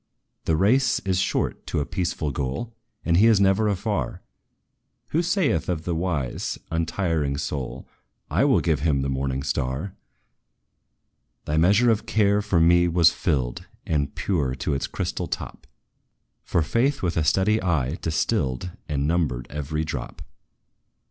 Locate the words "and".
3.05-3.17, 13.85-14.15, 18.89-19.05